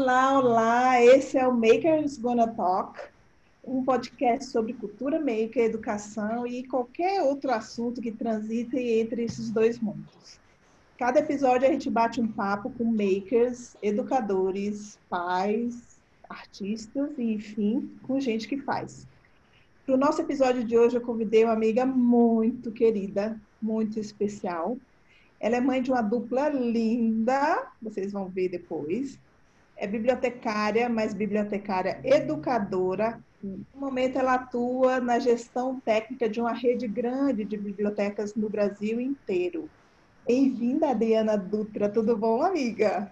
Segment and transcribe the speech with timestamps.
[0.00, 1.02] Olá, olá!
[1.02, 3.00] Esse é o Makers Gonna Talk,
[3.64, 9.80] um podcast sobre cultura maker, educação e qualquer outro assunto que transite entre esses dois
[9.80, 10.38] mundos.
[10.96, 15.98] Cada episódio a gente bate um papo com makers, educadores, pais,
[16.30, 19.04] artistas e, enfim, com gente que faz.
[19.84, 24.78] Para o nosso episódio de hoje, eu convidei uma amiga muito querida, muito especial.
[25.40, 29.18] Ela é mãe de uma dupla linda, vocês vão ver depois
[29.78, 33.22] é bibliotecária, mas bibliotecária educadora.
[33.40, 39.00] No momento, ela atua na gestão técnica de uma rede grande de bibliotecas no Brasil
[39.00, 39.70] inteiro.
[40.26, 41.88] Bem-vinda, Adriana Dutra.
[41.88, 43.10] Tudo bom, amiga?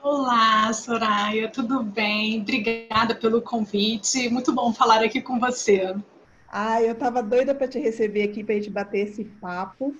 [0.00, 2.40] Olá, Soraya, tudo bem?
[2.40, 4.28] Obrigada pelo convite.
[4.28, 5.96] Muito bom falar aqui com você.
[6.48, 9.94] Ah, eu estava doida para te receber aqui para a gente bater esse papo,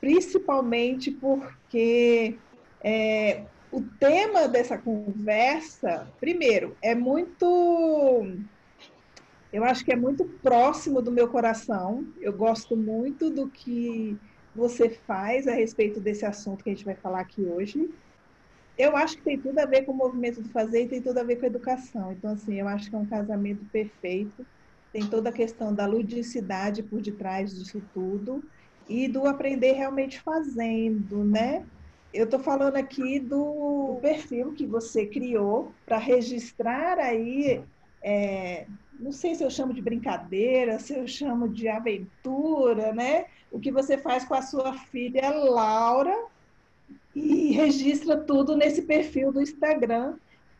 [0.00, 2.36] principalmente porque
[2.82, 3.44] é,
[3.76, 8.26] o tema dessa conversa, primeiro, é muito.
[9.52, 12.06] Eu acho que é muito próximo do meu coração.
[12.18, 14.16] Eu gosto muito do que
[14.54, 17.90] você faz a respeito desse assunto que a gente vai falar aqui hoje.
[18.78, 21.18] Eu acho que tem tudo a ver com o movimento do fazer e tem tudo
[21.18, 22.12] a ver com a educação.
[22.12, 24.46] Então, assim, eu acho que é um casamento perfeito.
[24.90, 28.42] Tem toda a questão da ludicidade por detrás disso tudo
[28.88, 31.66] e do aprender realmente fazendo, né?
[32.12, 37.62] Eu estou falando aqui do perfil que você criou para registrar aí,
[38.02, 38.66] é,
[38.98, 43.26] não sei se eu chamo de brincadeira, se eu chamo de aventura, né?
[43.50, 46.16] O que você faz com a sua filha Laura
[47.14, 50.16] e registra tudo nesse perfil do Instagram,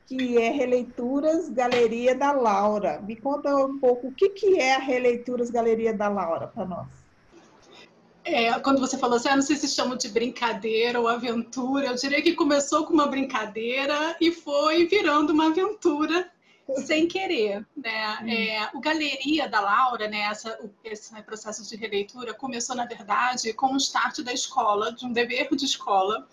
[0.06, 3.00] que é Releituras Galeria da Laura.
[3.00, 6.95] Me conta um pouco o que, que é a Releituras Galeria da Laura para nós.
[8.26, 11.94] É, quando você falou assim, ah, não sei se chamo de brincadeira ou aventura, eu
[11.94, 16.28] diria que começou com uma brincadeira e foi virando uma aventura
[16.84, 18.18] sem querer, né?
[18.22, 18.28] Hum.
[18.28, 20.22] É, o Galeria da Laura, né?
[20.22, 25.12] Essa, esse processo de releitura começou, na verdade, com o start da escola, de um
[25.12, 26.26] dever de escola,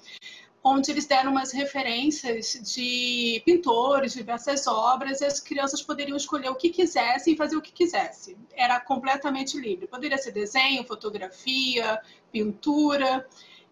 [0.63, 6.55] onde eles deram umas referências de pintores, diversas obras, e as crianças poderiam escolher o
[6.55, 8.37] que quisessem e fazer o que quisessem.
[8.53, 9.87] Era completamente livre.
[9.87, 12.01] Poderia ser desenho, fotografia,
[12.31, 13.27] pintura.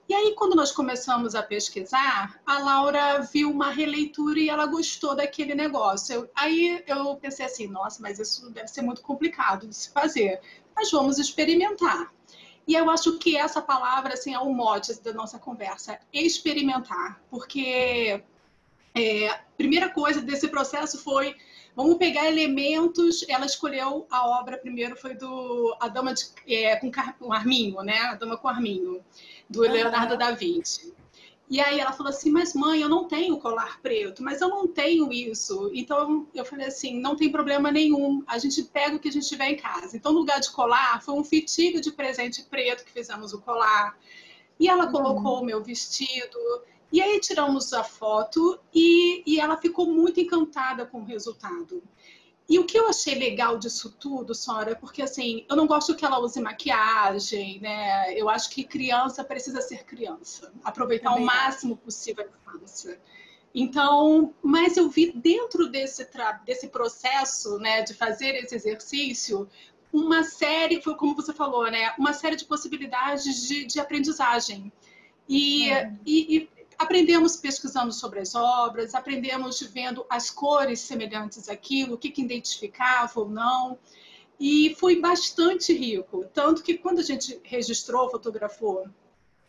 [0.10, 5.16] E aí, quando nós começamos a pesquisar, a Laura viu uma releitura e ela gostou
[5.16, 6.14] daquele negócio.
[6.14, 10.42] Eu, aí eu pensei assim: nossa, mas isso deve ser muito complicado de se fazer.
[10.76, 12.12] Mas vamos experimentar.
[12.72, 17.22] E eu acho que essa palavra assim, é o mote da nossa conversa, experimentar.
[17.30, 18.24] Porque
[18.96, 21.36] é, a primeira coisa desse processo foi
[21.76, 23.26] vamos pegar elementos.
[23.28, 26.90] Ela escolheu a obra primeiro foi do a dama de, é, com,
[27.20, 28.00] com Arminho, né?
[28.04, 29.04] A dama com Arminho,
[29.50, 30.94] do Leonardo da Vinci.
[31.52, 34.66] E aí ela falou assim, mas mãe, eu não tenho colar preto, mas eu não
[34.66, 35.70] tenho isso.
[35.74, 39.28] Então eu falei assim, não tem problema nenhum, a gente pega o que a gente
[39.28, 39.98] tiver em casa.
[39.98, 43.98] Então no lugar de colar, foi um fitilho de presente preto que fizemos o colar.
[44.58, 44.92] E ela uhum.
[44.94, 46.40] colocou o meu vestido.
[46.90, 51.84] E aí tiramos a foto e, e ela ficou muito encantada com o resultado.
[52.52, 55.96] E o que eu achei legal disso tudo, Sora, é porque assim, eu não gosto
[55.96, 58.14] que ela use maquiagem, né?
[58.14, 63.00] Eu acho que criança precisa ser criança, aproveitar Também o máximo possível a infância.
[63.56, 66.06] Então, mas eu vi dentro desse,
[66.46, 69.48] desse processo, né, de fazer esse exercício,
[69.94, 74.70] uma série, foi como você falou, né, uma série de possibilidades de, de aprendizagem.
[75.30, 75.94] E, é.
[76.06, 76.50] e, e
[76.82, 83.20] aprendemos pesquisando sobre as obras, aprendemos vendo as cores semelhantes àquilo, o que, que identificava
[83.20, 83.78] ou não.
[84.40, 86.26] E foi bastante rico.
[86.34, 88.88] Tanto que quando a gente registrou, fotografou,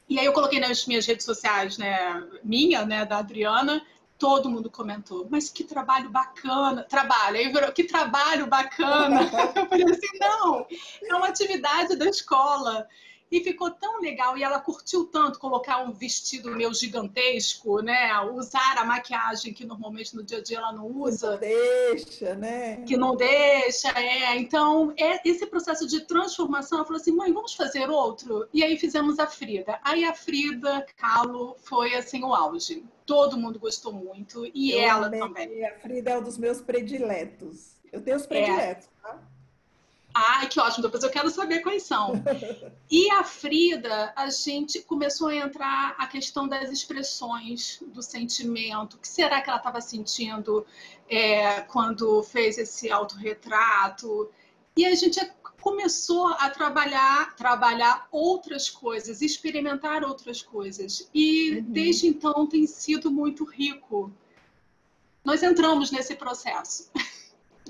[0.08, 3.82] e aí eu coloquei nas minhas redes sociais, né, minha, né, da Adriana,
[4.18, 9.22] todo mundo comentou, mas que trabalho bacana, trabalho, aí virou, que trabalho bacana.
[9.56, 10.66] eu falei assim, não,
[11.02, 12.86] é uma atividade da escola.
[13.32, 18.20] E ficou tão legal e ela curtiu tanto colocar um vestido meu gigantesco, né?
[18.30, 21.38] Usar a maquiagem que normalmente no dia a dia ela não usa.
[21.38, 22.76] Que não deixa, né?
[22.82, 24.36] Que não deixa, é.
[24.36, 28.46] Então, é, esse processo de transformação, ela falou assim: mãe, vamos fazer outro?
[28.52, 29.80] E aí fizemos a Frida.
[29.82, 32.84] Aí a Frida Kahlo foi assim o auge.
[33.06, 35.20] Todo mundo gostou muito e Eu ela amei.
[35.20, 35.64] também.
[35.64, 37.76] A Frida é um dos meus prediletos.
[37.90, 39.02] Eu tenho os prediletos, é.
[39.02, 39.31] tá?
[40.14, 42.12] Ai, que ótimo, depois eu quero saber quais são.
[42.90, 48.94] E a Frida, a gente começou a entrar a questão das expressões do sentimento.
[48.94, 50.66] O que será que ela estava sentindo
[51.08, 54.30] é, quando fez esse autorretrato?
[54.76, 55.18] E a gente
[55.60, 61.08] começou a trabalhar, trabalhar outras coisas, experimentar outras coisas.
[61.14, 61.64] E uhum.
[61.68, 64.12] desde então tem sido muito rico
[65.24, 66.90] nós entramos nesse processo.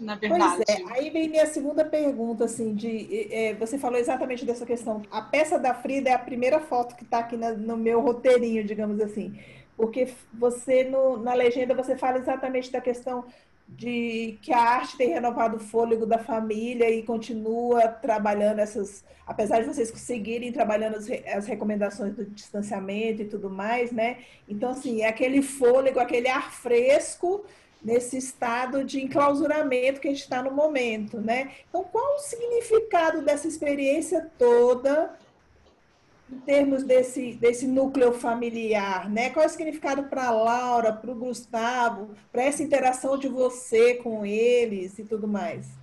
[0.03, 0.65] Na verdade.
[0.67, 5.03] Pois é, aí vem minha segunda pergunta, assim, de é, você falou exatamente dessa questão.
[5.11, 8.65] A peça da Frida é a primeira foto que está aqui na, no meu roteirinho,
[8.65, 9.39] digamos assim.
[9.77, 13.25] Porque você, no, na legenda, você fala exatamente da questão
[13.69, 19.61] de que a arte tem renovado o fôlego da família e continua trabalhando essas, apesar
[19.61, 24.19] de vocês conseguirem trabalhando as, as, recomendações do distanciamento e tudo mais, né?
[24.49, 27.45] Então, assim, é aquele fôlego, aquele ar fresco
[27.85, 31.53] nesse estado de enclausuramento que a gente está no momento, né?
[31.69, 35.17] Então, qual o significado dessa experiência toda
[36.31, 39.31] em termos desse, desse núcleo familiar, né?
[39.31, 43.95] Qual é o significado para a Laura, para o Gustavo, para essa interação de você
[43.95, 45.82] com eles e tudo mais?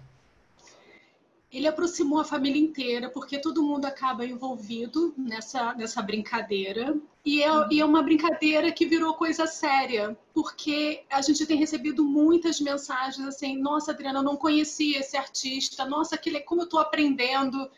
[1.52, 6.96] Ele aproximou a família inteira, porque todo mundo acaba envolvido nessa, nessa brincadeira.
[7.26, 12.04] E é, e é uma brincadeira que virou coisa séria, porque a gente tem recebido
[12.04, 16.80] muitas mensagens assim: nossa, Adriana, eu não conhecia esse artista, nossa, que, como eu estou
[16.80, 17.70] aprendendo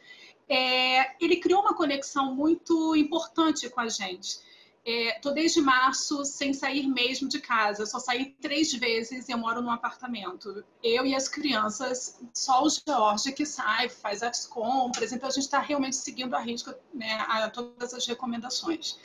[0.52, 4.40] é, ele criou uma conexão muito importante com a gente.
[4.84, 7.86] É, desde março sem sair mesmo de casa.
[7.86, 10.64] só saí três vezes e eu moro num apartamento.
[10.84, 15.12] Eu e as crianças, só o Jorge que sai, faz as compras.
[15.12, 18.98] Então a gente está realmente seguindo a risca né, a todas as recomendações.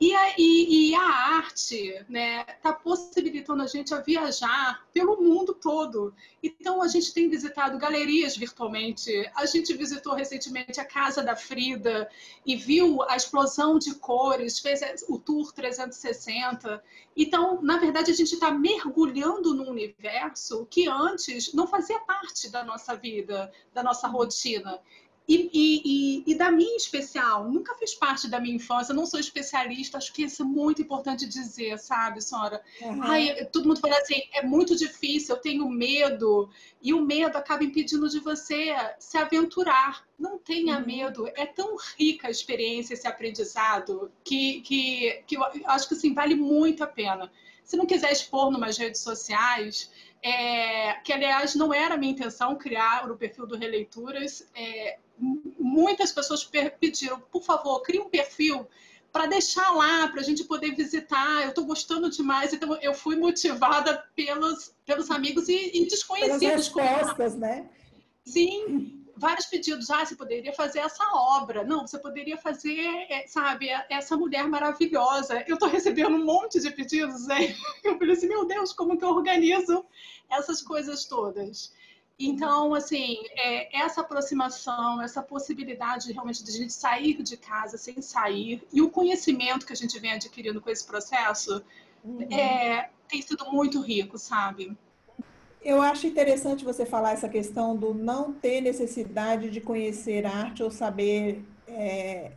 [0.00, 5.20] E a, e, e a arte está né, tá possibilitando a gente a viajar pelo
[5.20, 6.14] mundo todo.
[6.42, 9.10] Então, a gente tem visitado galerias virtualmente.
[9.34, 12.08] A gente visitou recentemente a Casa da Frida
[12.46, 16.82] e viu a explosão de cores, fez o Tour 360.
[17.14, 22.64] Então, na verdade, a gente está mergulhando num universo que antes não fazia parte da
[22.64, 24.80] nossa vida, da nossa rotina.
[25.32, 29.96] E, e, e, da minha especial, nunca fez parte da minha infância, não sou especialista,
[29.96, 32.60] acho que isso é muito importante dizer, sabe, Sora?
[32.82, 33.00] Uhum.
[33.00, 36.50] Ai, todo mundo fala assim, é muito difícil, eu tenho medo,
[36.82, 40.04] e o medo acaba impedindo de você se aventurar.
[40.18, 40.86] Não tenha uhum.
[40.86, 46.12] medo, é tão rica a experiência, esse aprendizado, que, que, que eu acho que assim,
[46.12, 47.30] vale muito a pena.
[47.62, 49.92] Se não quiser expor numas redes sociais,
[50.22, 54.98] é, que aliás não era a minha intenção criar o perfil do Releituras, é,
[55.58, 58.66] muitas pessoas pediram, por favor, crie um perfil
[59.12, 61.42] para deixar lá, para a gente poder visitar.
[61.42, 66.38] Eu estou gostando demais, então eu fui motivada pelos, pelos amigos e, e desconhecidos.
[66.38, 67.68] Pelas respostas, né?
[68.24, 69.90] Sim, vários pedidos.
[69.90, 71.62] Ah, você poderia fazer essa obra.
[71.62, 75.44] Não, você poderia fazer, é, sabe, essa mulher maravilhosa.
[75.46, 77.26] Eu estou recebendo um monte de pedidos.
[77.26, 77.54] Né?
[77.84, 79.84] Eu falei assim, meu Deus, como que eu organizo
[80.30, 81.72] essas coisas todas?
[82.18, 88.02] Então, assim, é, essa aproximação, essa possibilidade realmente de a gente sair de casa sem
[88.02, 91.62] sair, e o conhecimento que a gente vem adquirindo com esse processo,
[92.04, 92.22] uhum.
[92.30, 94.76] é, tem sido muito rico, sabe?
[95.62, 100.70] Eu acho interessante você falar essa questão do não ter necessidade de conhecer arte ou
[100.70, 102.32] saber é,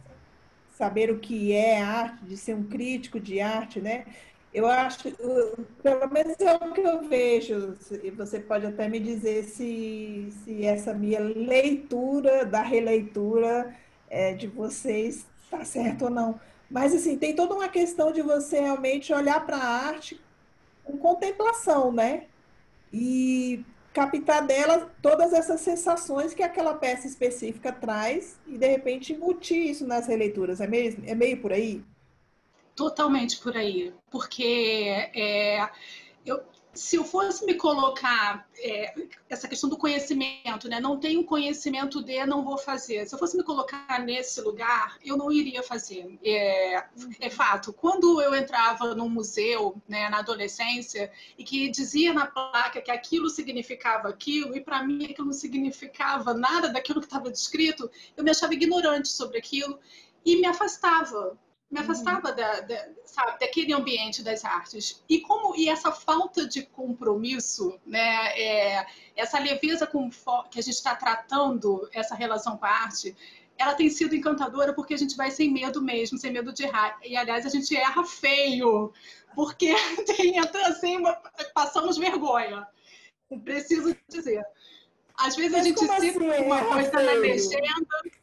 [0.75, 4.06] saber o que é arte, de ser um crítico de arte, né?
[4.54, 5.12] Eu acho,
[5.81, 10.63] pelo menos é o que eu vejo, e você pode até me dizer se, se
[10.63, 13.75] essa minha leitura da releitura
[14.10, 16.39] é, de vocês está certo ou não.
[16.70, 20.22] Mas, assim, tem toda uma questão de você realmente olhar para a arte
[20.84, 22.25] com contemplação, né?
[22.94, 29.70] E captar dela todas essas sensações que aquela peça específica traz e, de repente, embutir
[29.70, 30.62] isso nas releituras.
[30.62, 31.84] É meio, é meio por aí?
[32.76, 34.44] totalmente por aí, porque
[35.16, 35.70] é,
[36.26, 38.96] eu, se eu fosse me colocar é,
[39.30, 40.80] essa questão do conhecimento, né?
[40.80, 43.08] Não tenho conhecimento de, não vou fazer.
[43.08, 46.18] Se eu fosse me colocar nesse lugar, eu não iria fazer.
[46.24, 46.84] É,
[47.20, 47.72] é fato.
[47.72, 53.30] Quando eu entrava num museu, né, na adolescência, e que dizia na placa que aquilo
[53.30, 58.32] significava aquilo, e para mim aquilo não significava nada daquilo que estava descrito, eu me
[58.32, 59.80] achava ignorante sobre aquilo
[60.25, 61.38] e me afastava
[61.74, 62.36] me afastava uhum.
[62.36, 65.03] da, da, sabe, daquele ambiente das artes.
[65.10, 70.08] E como e essa falta de compromisso, né, é, essa leveza com
[70.51, 73.15] que a gente está tratando essa relação com a arte,
[73.58, 77.00] ela tem sido encantadora porque a gente vai sem medo mesmo, sem medo de errar.
[77.03, 78.94] E aliás a gente erra feio,
[79.34, 79.74] porque
[80.15, 81.13] tem assim, uma,
[81.56, 82.68] passamos vergonha.
[83.44, 84.46] Preciso dizer.
[85.18, 87.06] Às vezes Mas a gente cita assim, uma coisa feio?
[87.06, 88.23] na legenda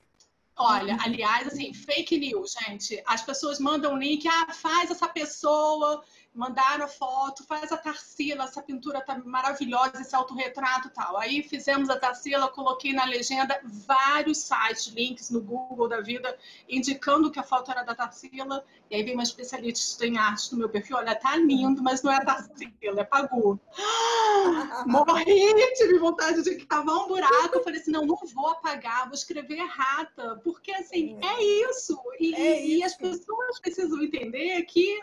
[0.63, 3.03] Olha, aliás, assim, fake news, gente.
[3.07, 8.63] As pessoas mandam link, ah, faz essa pessoa mandaram a foto, faz a Tarsila, essa
[8.63, 11.17] pintura tá maravilhosa, esse autorretrato e tal.
[11.17, 16.37] Aí fizemos a Tarsila, coloquei na legenda vários sites, links no Google da vida,
[16.69, 18.65] indicando que a foto era da Tarsila.
[18.89, 22.13] E aí vem uma especialista em arte no meu perfil, olha, tá lindo, mas não
[22.13, 23.59] é Tarsila, é Pagu.
[24.87, 27.57] Morri, tive vontade de cavar um buraco.
[27.57, 32.01] Eu falei assim, não, não vou apagar, vou escrever errata, porque assim, é, é isso.
[32.21, 32.71] E, é isso.
[32.71, 35.01] e as pessoas precisam entender que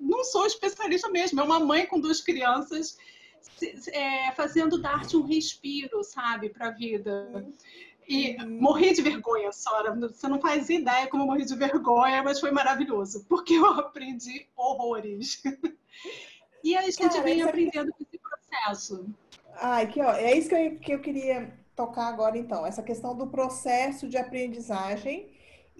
[0.00, 2.96] não sou especialista mesmo, é uma mãe com duas crianças
[3.92, 7.46] é, fazendo da arte um respiro, sabe, para a vida.
[8.08, 8.60] E uhum.
[8.60, 9.94] morri de vergonha, Sora.
[9.94, 14.46] Você não faz ideia como eu morri de vergonha, mas foi maravilhoso, porque eu aprendi
[14.56, 15.42] horrores.
[16.64, 19.06] e a gente Cara, vem aprendendo com esse processo.
[19.54, 22.66] Ai, que, ó, é isso que eu, que eu queria tocar agora, então.
[22.66, 25.31] Essa questão do processo de aprendizagem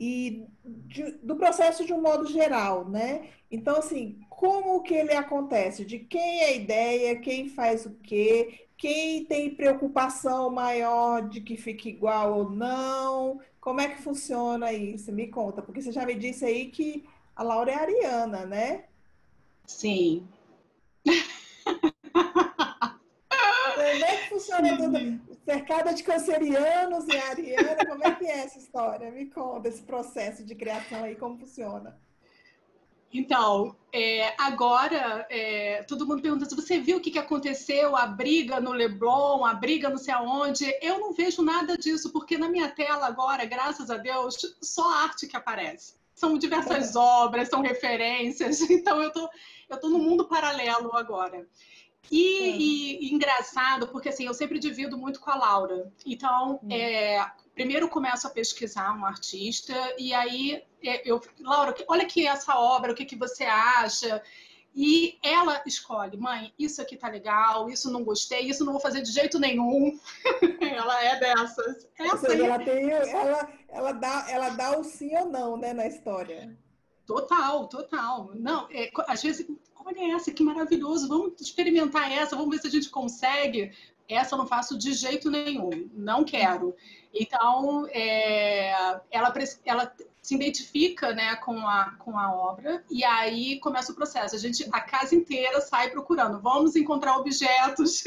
[0.03, 3.29] e de, do processo de um modo geral, né?
[3.49, 5.85] Então, assim, como que ele acontece?
[5.85, 11.57] De quem é a ideia, quem faz o quê, quem tem preocupação maior de que
[11.57, 13.41] fique igual ou não?
[13.61, 15.13] Como é que funciona isso?
[15.13, 17.05] Me conta, porque você já me disse aí que
[17.37, 18.87] a Laura é ariana, né?
[19.65, 20.27] Sim.
[24.33, 25.21] É funciona tudo?
[25.45, 29.11] cercada de cancerianos e ariana, como é que é essa história?
[29.11, 32.01] Me conta esse processo de criação aí, como funciona.
[33.13, 38.07] Então, é, agora, é, todo mundo pergunta se você viu o que, que aconteceu, a
[38.07, 40.65] briga no Leblon, a briga não sei aonde.
[40.81, 45.27] Eu não vejo nada disso, porque na minha tela agora, graças a Deus, só arte
[45.27, 46.01] que aparece.
[46.15, 49.29] São diversas obras, são referências, então eu tô,
[49.69, 51.47] eu tô no mundo paralelo agora.
[52.11, 55.91] E, engraçado, porque assim, eu sempre divido muito com a Laura.
[56.05, 56.69] Então, hum.
[56.71, 62.59] é, primeiro começo a pesquisar um artista, e aí é, eu, Laura, olha aqui essa
[62.59, 64.23] obra, o que, que você acha?
[64.75, 69.03] E ela escolhe, mãe, isso aqui tá legal, isso não gostei, isso não vou fazer
[69.03, 69.99] de jeito nenhum.
[70.61, 71.87] ela é dessas.
[71.99, 75.87] Essa seja, ela, tem, ela, ela, dá, ela dá o sim ou não, né, na
[75.87, 76.57] história.
[77.05, 78.31] Total, total.
[78.35, 79.47] Não, é, às vezes,
[80.11, 83.73] essa, que maravilhoso, vamos experimentar essa, vamos ver se a gente consegue.
[84.09, 86.75] Essa eu não faço de jeito nenhum, não quero.
[87.15, 88.71] Então, é,
[89.11, 89.33] ela,
[89.65, 94.35] ela se identifica né, com, a, com a obra e aí começa o processo.
[94.35, 98.05] A gente, a casa inteira sai procurando, vamos encontrar objetos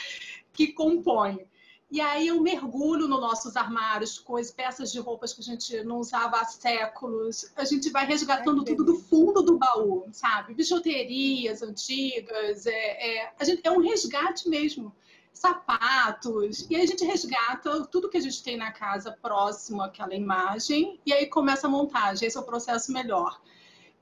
[0.52, 1.46] que compõem.
[1.90, 5.96] E aí eu mergulho nos nossos armários, coisas, peças de roupas que a gente não
[5.96, 7.50] usava há séculos.
[7.56, 10.52] A gente vai resgatando tudo do fundo do baú, sabe?
[10.52, 14.94] Bijuterias antigas, é, é, a gente, é um resgate mesmo.
[15.32, 20.12] Sapatos, e aí a gente resgata tudo que a gente tem na casa próximo àquela
[20.12, 22.26] imagem, e aí começa a montagem.
[22.26, 23.40] Esse é o processo melhor.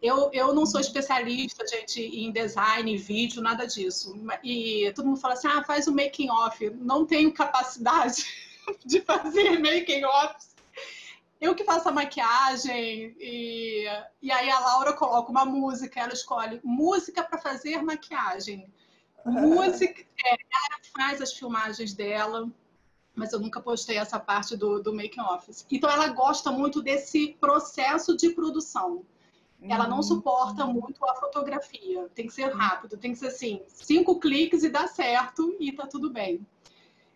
[0.06, 4.14] Eu, eu não sou especialista, gente, em design, vídeo, nada disso.
[4.42, 6.70] E todo mundo fala assim, ah, faz o making off.
[6.70, 8.24] Não tenho capacidade
[8.86, 10.34] de fazer making off.
[11.40, 13.84] Eu que faço a maquiagem e,
[14.22, 18.72] e aí a Laura coloca uma música, ela escolhe música para fazer maquiagem.
[19.24, 22.48] Música, é, ela faz as filmagens dela,
[23.14, 25.50] mas eu nunca postei essa parte do, do making off.
[25.70, 29.04] Então ela gosta muito desse processo de produção.
[29.62, 30.02] Ela não uhum.
[30.02, 32.08] suporta muito a fotografia.
[32.14, 35.86] Tem que ser rápido, tem que ser assim, cinco cliques e dá certo e tá
[35.86, 36.46] tudo bem.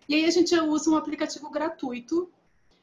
[0.08, 2.30] E aí a gente usa um aplicativo gratuito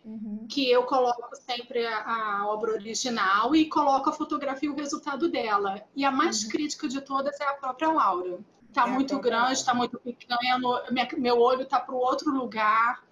[0.06, 0.46] uhum.
[0.48, 5.30] que eu coloco sempre a, a, obra original e coloco a fotografia e o resultado
[5.30, 5.82] dela.
[5.96, 6.50] E a mais uhum.
[6.50, 8.40] crítica de todas é a própria Laura.
[8.72, 10.82] Tá é muito grande, tá muito pequeno,
[11.18, 13.04] meu olho tá para o outro lugar.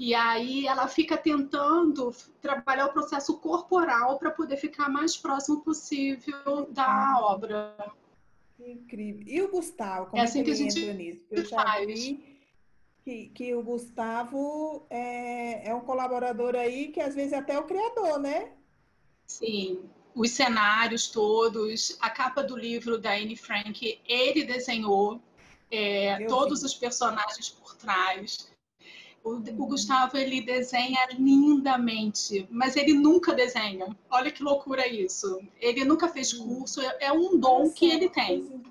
[0.00, 6.66] E aí ela fica tentando trabalhar o processo corporal para poder ficar mais próximo possível
[6.70, 7.76] da ah, obra.
[8.58, 9.22] Incrível.
[9.26, 11.26] E o Gustavo, como é, assim é que, que a gente entra nisso?
[11.30, 11.86] Eu já faz.
[11.86, 12.38] vi
[13.04, 17.64] que, que o Gustavo é, é um colaborador aí que às vezes é até o
[17.64, 18.52] criador, né?
[19.26, 19.82] Sim,
[20.14, 25.20] os cenários todos, a capa do livro da Anne Frank, ele desenhou
[25.70, 26.66] é, todos vi.
[26.66, 28.49] os personagens por trás.
[29.22, 33.94] O, o, Gustavo ele desenha lindamente, mas ele nunca desenha.
[34.10, 35.40] Olha que loucura isso.
[35.60, 38.62] Ele nunca fez curso, é, é um dom que ele tem.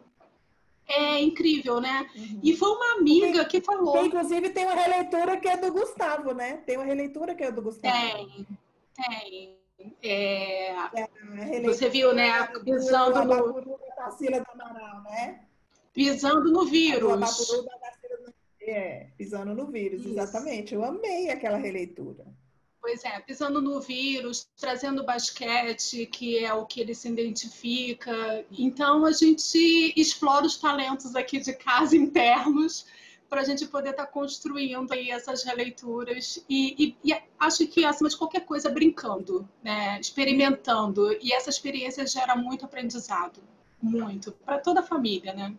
[0.88, 2.10] É incrível, né?
[2.16, 2.40] Uhum.
[2.42, 3.94] E foi uma amiga que falou.
[3.94, 6.58] Tem, inclusive tem uma releitura que é do Gustavo, né?
[6.66, 7.94] Tem uma releitura que é do Gustavo.
[7.96, 8.48] Tem,
[8.96, 9.60] tem.
[10.02, 10.74] É...
[10.74, 12.48] É, você viu, né?
[12.64, 13.62] Pisando no.
[13.62, 13.80] Do
[14.52, 15.42] Amaral, né?
[15.94, 17.66] Pisando no vírus.
[18.70, 20.10] É, pisando no vírus, Isso.
[20.10, 20.74] exatamente.
[20.74, 22.26] Eu amei aquela releitura.
[22.82, 28.46] Pois é, pisando no vírus, trazendo basquete, que é o que ele se identifica.
[28.52, 32.86] Então, a gente explora os talentos aqui de casa internos
[33.30, 37.86] para a gente poder estar tá construindo aí essas releituras e, e, e, acho que
[37.86, 40.00] acima de qualquer coisa brincando, né?
[40.00, 43.40] experimentando e essa experiência gera muito aprendizado,
[43.80, 45.56] muito para toda a família, né?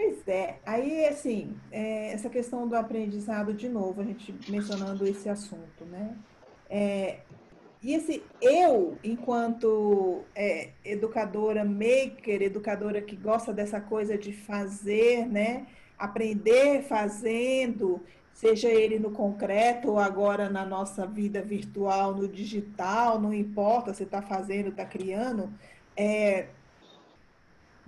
[0.00, 5.28] Pois é, aí assim, é, essa questão do aprendizado, de novo, a gente mencionando esse
[5.28, 6.16] assunto, né?
[6.70, 7.18] É,
[7.82, 15.66] e esse eu, enquanto é, educadora maker, educadora que gosta dessa coisa de fazer, né?
[15.98, 18.00] Aprender fazendo,
[18.32, 24.04] seja ele no concreto ou agora na nossa vida virtual, no digital, não importa, você
[24.04, 25.52] está fazendo, está criando,
[25.94, 26.46] é,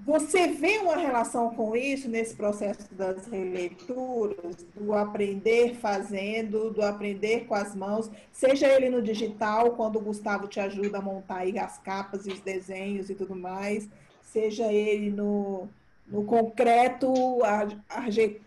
[0.04, 7.46] você vê uma relação com isso nesse processo das releituras, do aprender fazendo, do aprender
[7.46, 11.78] com as mãos, seja ele no digital, quando o Gustavo te ajuda a montar as
[11.78, 13.88] capas e os desenhos e tudo mais,
[14.22, 15.68] seja ele no,
[16.08, 17.12] no concreto,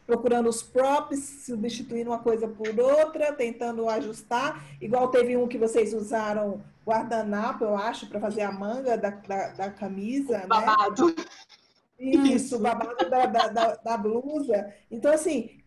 [0.05, 5.93] procurando os props, substituindo uma coisa por outra, tentando ajustar, igual teve um que vocês
[5.93, 10.37] usaram guardanapo, eu acho, para fazer a manga da, da, da camisa.
[10.37, 10.47] Né?
[10.47, 11.07] Babado.
[11.07, 11.25] Né?
[11.97, 14.73] Isso, babado da, da, da, blusa.
[14.91, 15.61] Então, assim,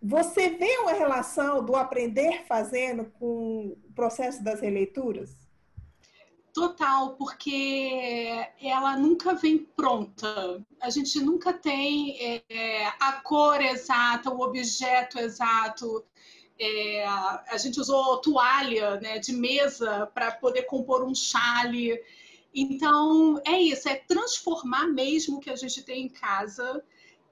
[0.00, 5.44] você vê uma relação do aprender fazendo com o processo das releituras?
[6.52, 10.64] Total, porque ela nunca vem pronta.
[10.80, 12.16] A gente nunca tem
[12.48, 16.04] é, a cor exata, o objeto exato.
[16.58, 22.00] É, a gente usou toalha né, de mesa para poder compor um chale.
[22.54, 26.82] Então, é isso, é transformar mesmo o que a gente tem em casa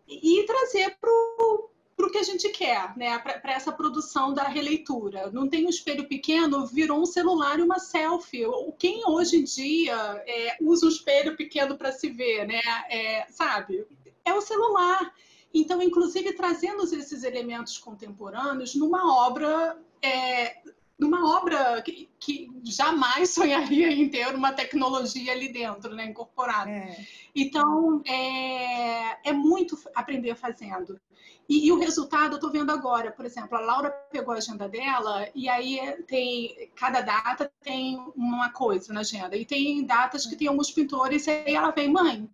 [0.09, 3.19] e trazer para o que a gente quer, né?
[3.19, 5.31] para essa produção da releitura.
[5.31, 8.45] Não tem um espelho pequeno, virou um celular e uma selfie.
[8.79, 9.95] Quem hoje em dia
[10.27, 12.61] é, usa um espelho pequeno para se ver, né?
[12.91, 13.87] É, sabe?
[14.25, 15.15] É o celular.
[15.55, 20.63] Então, inclusive, trazendo esses elementos contemporâneos numa obra é,
[20.99, 26.71] numa obra que, que, jamais sonharia em ter uma tecnologia ali dentro, né, incorporada.
[26.71, 26.97] É.
[27.35, 31.01] Então, é, é muito aprender fazendo.
[31.49, 34.69] E, e o resultado eu estou vendo agora, por exemplo, a Laura pegou a agenda
[34.69, 40.37] dela e aí tem cada data tem uma coisa na agenda e tem datas que
[40.37, 42.31] tem alguns pintores e aí ela vem, mãe,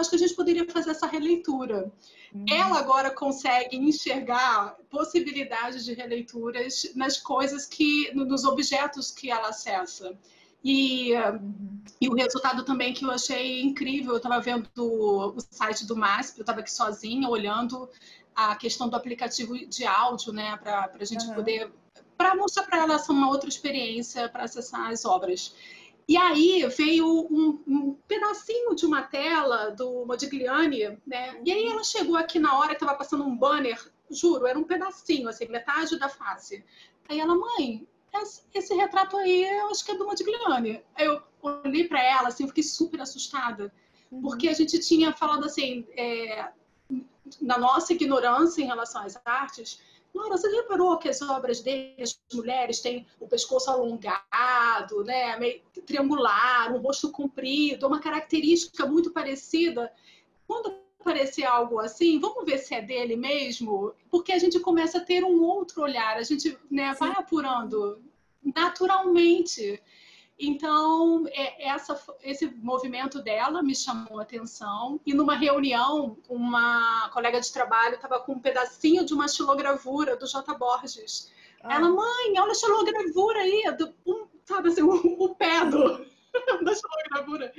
[0.00, 1.92] acho que a gente poderia fazer essa releitura.
[2.34, 2.44] Uhum.
[2.50, 10.16] Ela agora consegue enxergar possibilidades de releituras nas coisas que, nos objetos que ela acessa.
[10.62, 11.80] E, uhum.
[12.00, 15.96] e o resultado também que eu achei incrível, eu estava vendo o, o site do
[15.96, 17.88] MASP, eu estava aqui sozinha olhando
[18.34, 21.34] a questão do aplicativo de áudio, né, para a gente uhum.
[21.34, 21.72] poder,
[22.16, 25.54] para mostrar para ela essa uma outra experiência para acessar as obras.
[26.10, 31.40] E aí veio um, um, pedacinho de uma tela do Modigliani, né?
[31.44, 34.64] E aí ela chegou aqui na hora que estava passando um banner, juro, era um
[34.64, 36.64] pedacinho, assim, metade da face.
[37.08, 40.82] Aí ela, mãe, esse, esse retrato aí eu acho que é do Modigliani.
[40.96, 43.72] Aí eu olhei para ela, assim, fiquei super assustada,
[44.10, 44.20] uhum.
[44.20, 46.48] porque a gente tinha falado assim, é,
[47.40, 49.80] na nossa ignorância em relação às artes,
[50.14, 55.62] Laura, você reparou que as obras dele, as mulheres, têm o pescoço alongado, né, meio
[55.86, 59.92] triangular, um rosto comprido, uma característica muito parecida.
[60.46, 65.04] Quando aparecer algo assim, vamos ver se é dele mesmo, porque a gente começa a
[65.04, 68.02] ter um outro olhar, a gente né, vai apurando
[68.42, 69.82] naturalmente.
[70.42, 74.98] Então, é, essa, esse movimento dela me chamou a atenção.
[75.04, 80.26] E numa reunião, uma colega de trabalho estava com um pedacinho de uma xilogravura do
[80.26, 80.54] J.
[80.54, 81.30] Borges.
[81.62, 81.74] Ah.
[81.74, 86.06] Ela, mãe, olha a xilogravura aí, do, um, sabe assim, o, o pé do,
[86.64, 87.52] da xilogravura.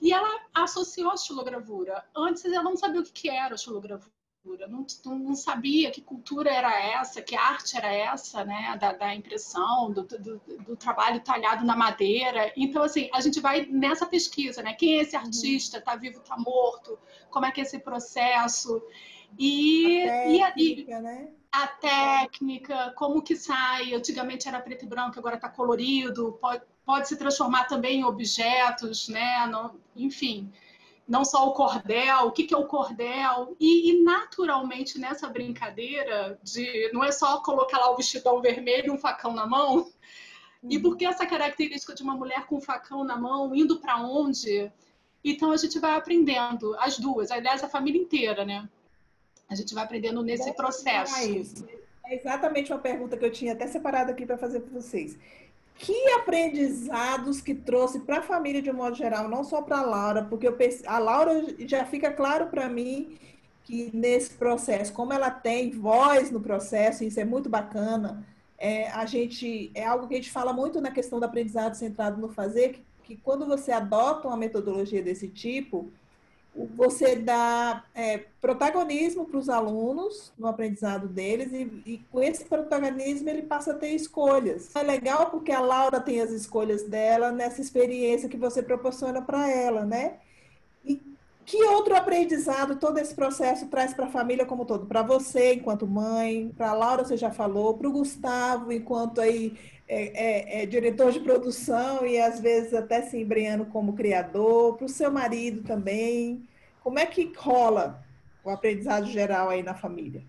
[0.00, 2.02] E ela associou a xilogravura.
[2.16, 4.10] Antes ela não sabia o que era a xilogravura
[4.44, 9.92] não, não, sabia que cultura era essa, que arte era essa, né, da, da impressão,
[9.92, 12.52] do, do, do, trabalho talhado na madeira.
[12.56, 16.38] Então, assim, a gente vai nessa pesquisa, né, quem é esse artista, está vivo, está
[16.38, 16.98] morto,
[17.28, 18.82] como é que é esse processo.
[19.38, 20.02] E
[20.40, 21.28] a técnica, e, né?
[21.52, 27.08] a técnica como que sai, antigamente era preto e branco, agora está colorido, pode, pode
[27.08, 30.50] se transformar também em objetos, né, no, enfim
[31.10, 36.38] não só o cordel, o que, que é o cordel, e, e, naturalmente nessa brincadeira
[36.40, 40.70] de não é só colocar lá o vestidão vermelho e um facão na mão, uhum.
[40.70, 44.70] e porque essa característica de uma mulher com um facão na mão, indo para onde?
[45.24, 48.68] Então a gente vai aprendendo, as duas, aliás, a família inteira, né?
[49.48, 51.16] A gente vai aprendendo nesse processo.
[52.06, 55.18] É exatamente uma pergunta que eu tinha até separado aqui para fazer para vocês.
[55.82, 59.82] Que aprendizados que trouxe para a família de um modo geral, não só para a
[59.82, 60.54] Laura, porque eu,
[60.86, 63.16] a Laura já fica claro para mim
[63.64, 68.26] que nesse processo, como ela tem voz no processo, isso é muito bacana,
[68.58, 72.20] é, a gente é algo que a gente fala muito na questão do aprendizado centrado
[72.20, 75.90] no fazer, que, que quando você adota uma metodologia desse tipo,
[76.54, 83.28] você dá é, protagonismo para os alunos no aprendizado deles e, e, com esse protagonismo
[83.28, 84.74] ele passa a ter escolhas.
[84.74, 89.48] É legal porque a Laura tem as escolhas dela nessa experiência que você proporciona para
[89.48, 90.18] ela, né?
[90.84, 91.00] E
[91.44, 94.86] que outro aprendizado todo esse processo traz para a família como todo?
[94.86, 99.56] Para você, enquanto mãe, para a Laura, você já falou, para o Gustavo, enquanto aí
[99.92, 104.86] é, é, é, diretor de produção e às vezes até se embreando como criador, para
[104.86, 106.46] o seu marido também.
[106.82, 108.04] Como é que rola
[108.44, 110.24] o aprendizado geral aí na família?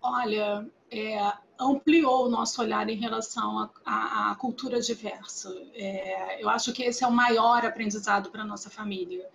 [0.00, 1.18] Olha, é,
[1.58, 5.54] ampliou o nosso olhar em relação à cultura diversa.
[5.74, 9.28] É, eu acho que esse é o maior aprendizado para nossa família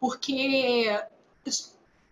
[0.00, 0.88] porque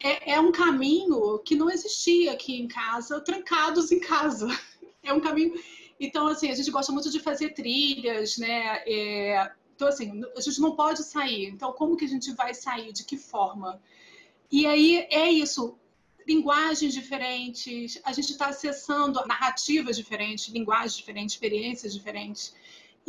[0.00, 4.46] é, é, um caminho que não existia aqui em casa, trancados em casa.
[5.00, 5.54] É um caminho.
[6.00, 8.82] Então, assim, a gente gosta muito de fazer trilhas, né?
[8.86, 9.52] É...
[9.74, 11.46] Então, assim, a gente não pode sair.
[11.46, 12.92] Então, como que a gente vai sair?
[12.92, 13.80] De que forma?
[14.50, 15.78] E aí é isso.
[16.26, 22.54] Linguagens diferentes, a gente está acessando narrativas diferentes, linguagens diferentes, experiências diferentes.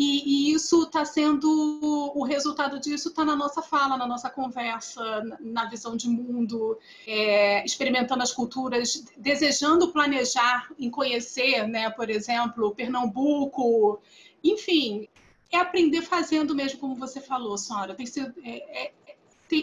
[0.01, 5.03] E, e isso está sendo, o resultado disso está na nossa fala, na nossa conversa,
[5.41, 12.73] na visão de mundo, é, experimentando as culturas, desejando planejar em conhecer, né, por exemplo,
[12.73, 13.99] Pernambuco,
[14.41, 15.09] enfim,
[15.51, 17.93] é aprender fazendo mesmo, como você falou, Sora.
[17.93, 18.91] Tem ser, é, é,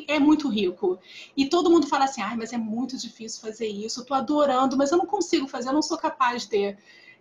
[0.07, 0.99] é muito rico.
[1.35, 4.92] E todo mundo fala assim, ah, mas é muito difícil fazer isso, estou adorando, mas
[4.92, 6.77] eu não consigo fazer, eu não sou capaz de.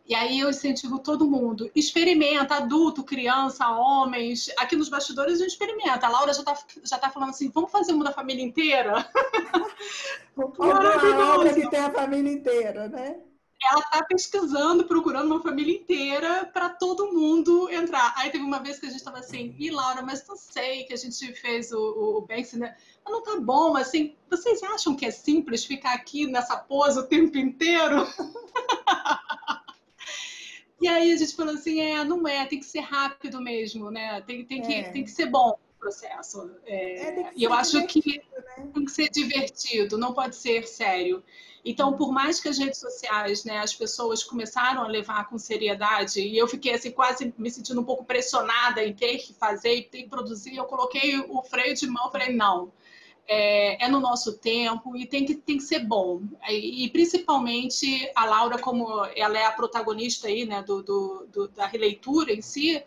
[0.08, 1.70] E aí eu incentivo todo mundo.
[1.76, 4.52] Experimenta, adulto, criança, homens.
[4.58, 6.06] Aqui nos bastidores a gente experimenta.
[6.06, 9.10] A Laura já está já tá falando assim, vamos fazer uma da família inteira?
[10.60, 11.56] Maravilhoso!
[11.56, 13.20] que tem a família inteira, né?
[13.72, 18.14] Ela está pesquisando, procurando uma família inteira para todo mundo entrar.
[18.16, 20.94] Aí teve uma vez que a gente estava assim, e Laura, mas não sei que
[20.94, 22.76] a gente fez o, o, o Banksy, né?
[23.04, 27.08] Mas não tá bom, assim, vocês acham que é simples ficar aqui nessa pose o
[27.08, 28.06] tempo inteiro?
[30.82, 34.22] E aí a gente falou assim, é, não é, tem que ser rápido mesmo, né?
[34.22, 34.92] Tem, tem, que, é.
[34.92, 36.52] tem que ser bom o processo.
[36.66, 38.22] É, é e eu acho que
[38.58, 38.70] né?
[38.74, 41.24] tem que ser divertido, não pode ser sério.
[41.64, 46.22] Então, por mais que as redes sociais, né, as pessoas começaram a levar com seriedade,
[46.22, 50.04] e eu fiquei assim quase me sentindo um pouco pressionada em ter que fazer, ter
[50.04, 52.72] que produzir, eu coloquei o freio de mão, falei, não,
[53.28, 56.22] é, é, no nosso tempo e tem que, tem que ser bom.
[56.48, 61.48] E, e, principalmente a Laura, como ela é a protagonista aí, né, do, do, do
[61.50, 62.84] da releitura em si,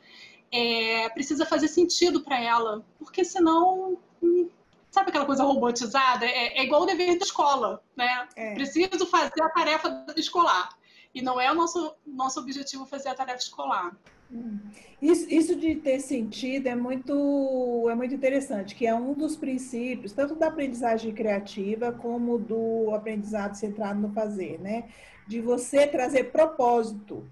[0.53, 4.49] é, precisa fazer sentido para ela, porque senão hum,
[4.91, 6.25] sabe aquela coisa robotizada?
[6.25, 8.29] É, é, igual o dever da escola, né?
[8.37, 8.55] É.
[8.55, 10.78] Preciso fazer a tarefa escolar.
[11.19, 13.93] E não é o nosso, nosso objetivo fazer a tarefa escolar.
[15.03, 20.13] Isso, isso, de ter sentido é muito, é muito interessante, que é um dos princípios,
[20.13, 24.85] tanto da aprendizagem criativa como do aprendizado centrado no fazer, né?
[25.27, 27.29] De você trazer propósito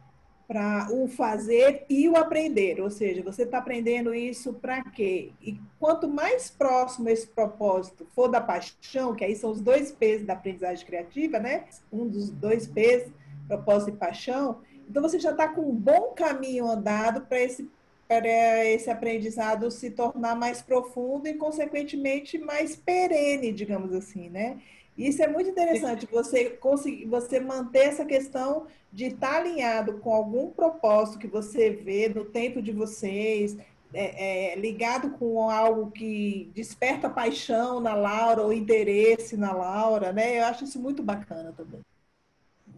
[0.49, 5.31] para o fazer e o aprender, ou seja, você está aprendendo isso para quê?
[5.40, 10.25] E quanto mais próximo esse propósito for da paixão, que aí são os dois P's
[10.25, 11.66] da aprendizagem criativa, né?
[11.92, 13.12] Um dos dois P's,
[13.47, 17.69] propósito e paixão, então, você já está com um bom caminho andado para esse,
[18.07, 24.59] para esse aprendizado se tornar mais profundo e, consequentemente, mais perene, digamos assim, né?
[24.97, 30.15] Isso é muito interessante, você conseguir, você manter essa questão de estar tá alinhado com
[30.15, 33.59] algum propósito que você vê no tempo de vocês,
[33.93, 40.39] é, é, ligado com algo que desperta paixão na Laura ou interesse na Laura, né?
[40.39, 41.83] Eu acho isso muito bacana também.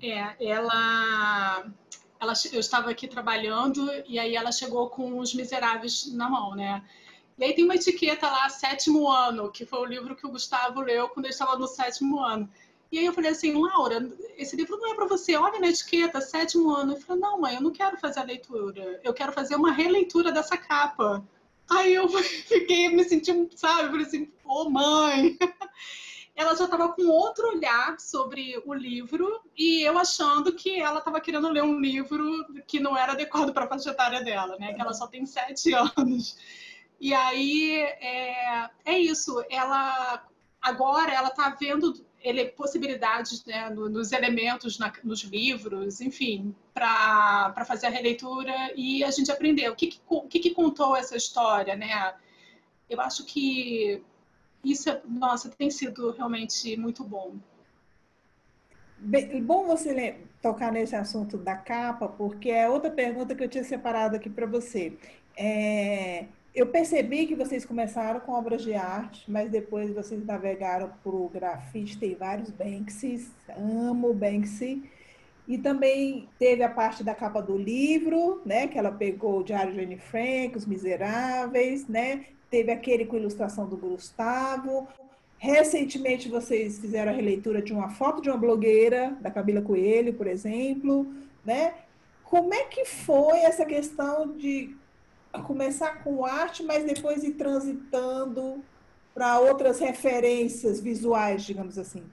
[0.00, 1.66] É, ela,
[2.20, 6.84] ela, eu estava aqui trabalhando e aí ela chegou com Os Miseráveis na mão, né?
[7.38, 10.80] E aí tem uma etiqueta lá, sétimo ano, que foi o livro que o Gustavo
[10.80, 12.50] leu quando ele estava no sétimo ano.
[12.90, 16.20] E aí eu falei assim, Laura, esse livro não é para você, olha na etiqueta,
[16.20, 16.94] sétimo ano.
[16.94, 20.32] Eu falei, não, mãe, eu não quero fazer a leitura, eu quero fazer uma releitura
[20.32, 21.24] dessa capa.
[21.70, 25.38] Aí eu fiquei, me senti, sabe, eu falei assim, ô oh, mãe.
[26.38, 31.20] ela já estava com outro olhar sobre o livro e eu achando que ela estava
[31.20, 32.24] querendo ler um livro
[32.64, 34.72] que não era adequado para a faixa etária dela, né?
[34.72, 36.38] Que ela só tem sete anos.
[37.01, 39.44] E aí é, é isso.
[39.51, 40.24] Ela
[40.62, 47.88] agora ela está vendo ele, possibilidades né, nos elementos, na, nos livros, enfim, para fazer
[47.88, 49.68] a releitura e a gente aprender.
[49.70, 52.14] O que, que, o que, que contou essa história, né?
[52.88, 54.05] Eu acho que
[54.64, 57.36] isso, é, nossa, tem sido realmente muito bom.
[58.98, 63.62] Bem, bom você tocar nesse assunto da capa, porque é outra pergunta que eu tinha
[63.62, 64.92] separado aqui para você.
[65.36, 71.12] É, eu percebi que vocês começaram com obras de arte, mas depois vocês navegaram para
[71.12, 74.82] o grafite, tem vários Banksys, amo Banksy.
[75.46, 79.72] E também teve a parte da capa do livro, né, que ela pegou o Diário
[79.72, 82.26] de Anne Frank, Os Miseráveis, né?
[82.50, 84.88] Teve aquele com ilustração do Gustavo.
[85.38, 90.26] Recentemente vocês fizeram a releitura de uma foto de uma blogueira, da Camila Coelho, por
[90.26, 91.06] exemplo,
[91.44, 91.74] né?
[92.24, 94.76] Como é que foi essa questão de
[95.46, 98.62] começar com arte, mas depois ir transitando
[99.14, 102.04] para outras referências visuais, digamos assim?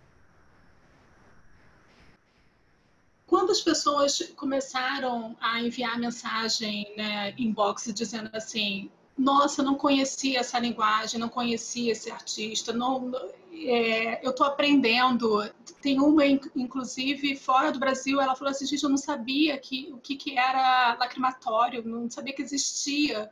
[3.27, 10.59] Quando as pessoas começaram a enviar mensagem, né, inbox, dizendo assim, nossa, não conhecia essa
[10.59, 13.11] linguagem, não conhecia esse artista, não,
[13.53, 15.41] é, eu estou aprendendo.
[15.81, 19.97] Tem uma, inclusive, fora do Brasil, ela falou assim, gente, eu não sabia que, o
[19.97, 23.31] que, que era lacrimatório, não sabia que existia.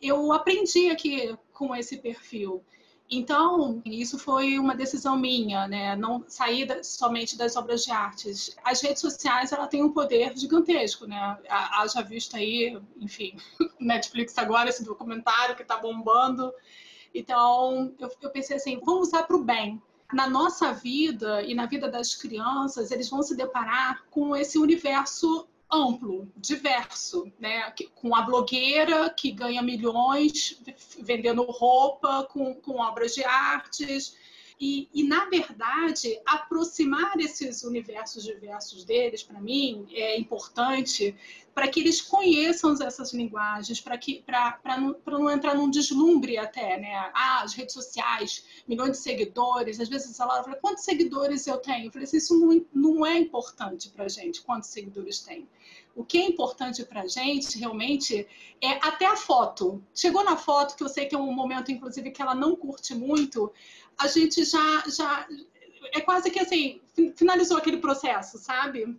[0.00, 2.62] Eu aprendi aqui com esse perfil.
[3.08, 5.94] Então, isso foi uma decisão minha, né?
[5.94, 8.56] Não sair somente das obras de artes.
[8.64, 11.38] As redes sociais, ela tem um poder gigantesco, né?
[11.48, 13.36] Haja visto aí, enfim,
[13.78, 16.52] Netflix agora, esse documentário que está bombando.
[17.14, 19.80] Então, eu, eu pensei assim, vamos usar para o bem.
[20.12, 25.46] Na nossa vida e na vida das crianças, eles vão se deparar com esse universo
[25.70, 27.72] amplo, diverso, né?
[27.94, 30.60] Com a blogueira que ganha milhões
[31.00, 34.16] vendendo roupa, com, com obras de artes.
[34.58, 41.14] E, e, na verdade, aproximar esses universos diversos deles, para mim, é importante
[41.54, 46.78] para que eles conheçam essas linguagens, para que para não, não entrar num deslumbre até,
[46.80, 46.94] né?
[47.14, 51.58] Ah, as redes sociais, milhões de seguidores, às vezes a Laura fala, quantos seguidores eu
[51.58, 51.86] tenho?
[51.86, 55.46] Eu falei assim, isso não, não é importante para a gente, quantos seguidores tem.
[55.96, 58.28] O que é importante para a gente, realmente,
[58.60, 59.82] é até a foto.
[59.94, 62.94] Chegou na foto, que eu sei que é um momento, inclusive, que ela não curte
[62.94, 63.50] muito,
[63.98, 65.26] a gente já, já
[65.94, 66.82] é quase que assim,
[67.16, 68.94] finalizou aquele processo, sabe?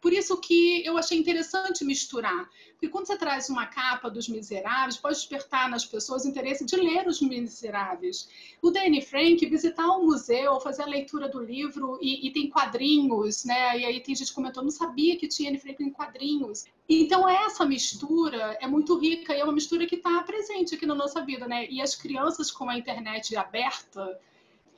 [0.00, 2.48] Por isso que eu achei interessante misturar.
[2.72, 6.76] Porque quando você traz uma capa dos Miseráveis, pode despertar nas pessoas o interesse de
[6.76, 8.28] ler os Miseráveis.
[8.60, 13.44] O Danny Frank visitar um museu, fazer a leitura do livro e, e tem quadrinhos,
[13.44, 13.78] né?
[13.78, 16.66] E aí tem gente que comentou, não sabia que tinha Anne Frank em quadrinhos.
[16.88, 20.94] Então essa mistura é muito rica e é uma mistura que está presente aqui na
[20.94, 21.66] nossa vida, né?
[21.70, 24.18] E as crianças com a internet aberta,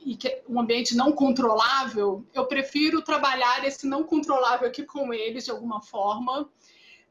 [0.01, 5.13] e que é um ambiente não controlável, eu prefiro trabalhar esse não controlável aqui com
[5.13, 6.49] eles de alguma forma,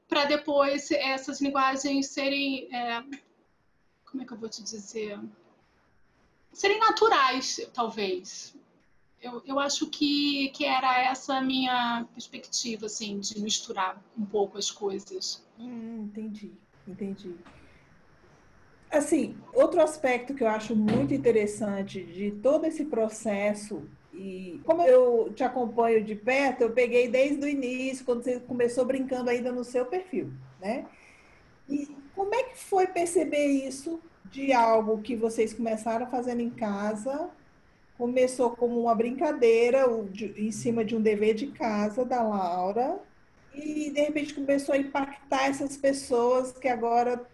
[0.08, 2.74] para depois essas linguagens serem.
[2.74, 3.04] É,
[4.06, 5.20] como é que eu vou te dizer?
[6.54, 8.56] Serem naturais, talvez.
[9.22, 14.58] Eu, eu acho que, que era essa a minha perspectiva, assim, de misturar um pouco
[14.58, 15.44] as coisas.
[15.60, 16.54] Hum, entendi,
[16.88, 17.36] entendi.
[18.90, 25.32] Assim, outro aspecto que eu acho muito interessante de todo esse processo, e como eu
[25.36, 29.64] te acompanho de perto, eu peguei desde o início, quando você começou brincando ainda no
[29.64, 30.86] seu perfil, né?
[31.70, 34.00] E como é que foi perceber isso
[34.32, 37.30] de algo que vocês começaram fazendo em casa?
[37.98, 39.86] Começou como uma brincadeira
[40.38, 43.00] em cima de um dever de casa da Laura,
[43.54, 47.26] e de repente começou a impactar essas pessoas que agora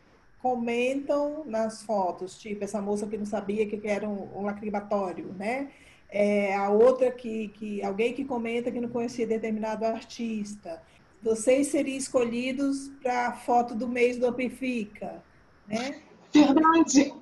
[0.44, 5.70] comentam nas fotos, tipo essa moça que não sabia que era um, um lacrimatório, né?
[6.10, 10.84] É, a outra que, que alguém que comenta que não conhecia determinado artista.
[11.22, 15.24] Vocês seriam escolhidos para a foto do mês do Amplifica,
[15.66, 16.02] né?
[16.34, 17.14] Verdade.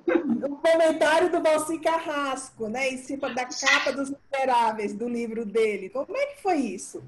[0.44, 2.88] O comentário do Valci Carrasco, né?
[2.88, 5.90] Em cima da capa dos Miseráveis, do livro dele.
[5.90, 7.04] Como é que foi isso?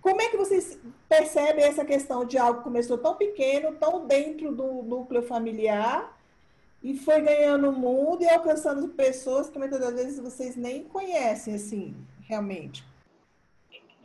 [0.00, 4.54] Como é que vocês percebem essa questão de algo que começou tão pequeno, tão dentro
[4.54, 6.18] do núcleo familiar,
[6.82, 11.94] e foi ganhando mundo e alcançando pessoas que muitas das vezes vocês nem conhecem, assim,
[12.22, 12.84] realmente?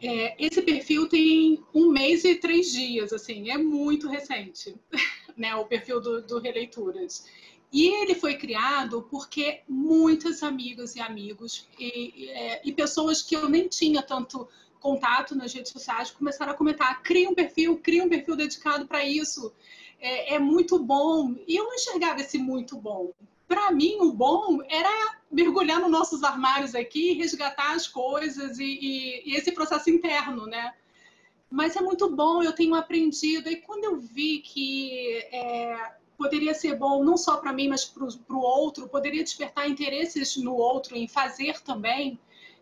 [0.02, 4.76] É, esse perfil tem um mês e três dias, assim, é muito recente,
[5.38, 5.56] né?
[5.56, 7.26] O perfil do, do Releituras.
[7.72, 13.36] E ele foi criado porque muitas amigas e amigos e, e, é, e pessoas que
[13.36, 14.48] eu nem tinha tanto
[14.86, 19.04] contato nas redes sociais, começaram a comentar: cria um perfil, cria um perfil dedicado para
[19.04, 19.52] isso.
[20.00, 21.34] É, é, muito bom.
[21.48, 23.12] E eu não enxergava esse muito bom.
[23.48, 29.32] para mim, o bom era mergulhar nos nossos armários aqui, resgatar as coisas e, e,
[29.32, 30.74] e esse processo interno, né?
[31.50, 33.50] Mas é muito bom, eu tenho aprendido.
[33.50, 38.36] E quando eu vi que é, poderia ser bom não só para mim, mas para
[38.36, 42.20] o outro, poderia despertar interesses no outro em fazer também,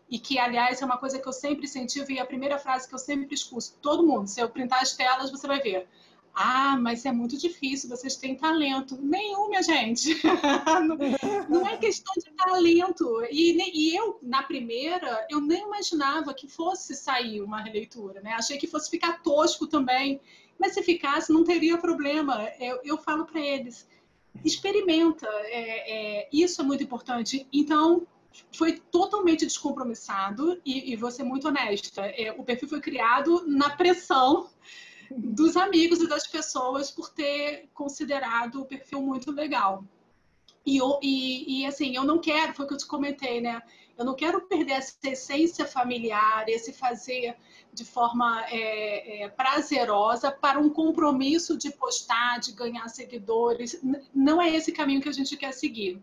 [0.08, 2.94] e que, aliás, é uma coisa que eu sempre incentivo e a primeira frase que
[2.94, 5.88] eu sempre escuto, todo mundo, se eu printar as telas, você vai ver.
[6.34, 8.98] Ah, mas é muito difícil, vocês têm talento.
[9.00, 10.20] Nenhum, minha gente.
[11.48, 13.24] não, é questão de talento.
[13.30, 18.32] E, e, eu, na primeira, eu nem imaginava que fosse sair uma releitura, né?
[18.32, 20.20] Achei que fosse ficar tosco também.
[20.58, 22.48] Mas se ficasse, não teria problema.
[22.58, 23.88] Eu, eu falo para eles,
[24.44, 25.28] experimenta.
[25.44, 27.46] É, é, isso é muito importante.
[27.52, 28.08] Então,
[28.52, 32.02] foi totalmente descompromissado e, e vou ser muito honesta.
[32.06, 34.50] É, o perfil foi criado na pressão
[35.10, 39.84] dos amigos e das pessoas por ter considerado o perfil muito legal.
[40.66, 43.62] E, e, e, assim, eu não quero, foi o que eu te comentei, né?
[43.98, 47.36] Eu não quero perder essa essência familiar, esse fazer
[47.72, 53.78] de forma é, é, prazerosa para um compromisso de postar, de ganhar seguidores.
[54.12, 56.02] Não é esse caminho que a gente quer seguir.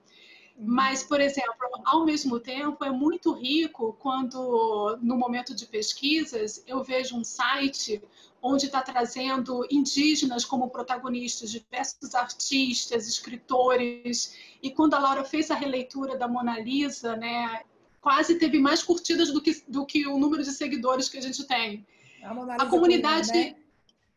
[0.64, 6.84] Mas, por exemplo, ao mesmo tempo, é muito rico quando, no momento de pesquisas, eu
[6.84, 8.00] vejo um site
[8.40, 14.38] onde está trazendo indígenas como protagonistas, diversos artistas, escritores.
[14.62, 17.64] E quando a Laura fez a releitura da Mona Lisa, né,
[18.00, 21.44] quase teve mais curtidas do que, do que o número de seguidores que a gente
[21.48, 21.86] tem.
[22.24, 23.32] A, a comunidade.
[23.34, 23.56] né?